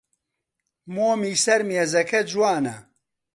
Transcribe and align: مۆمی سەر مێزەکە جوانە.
مۆمی 0.93 1.33
سەر 1.43 1.61
مێزەکە 1.67 2.19
جوانە. 2.29 2.75